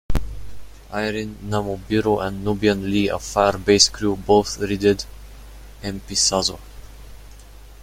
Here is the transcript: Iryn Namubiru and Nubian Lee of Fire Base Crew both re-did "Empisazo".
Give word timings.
Iryn 1.01 1.35
Namubiru 1.45 2.19
and 2.25 2.43
Nubian 2.43 2.89
Lee 2.89 3.07
of 3.07 3.21
Fire 3.21 3.59
Base 3.59 3.87
Crew 3.89 4.15
both 4.15 4.57
re-did 4.59 5.05
"Empisazo". 5.83 6.57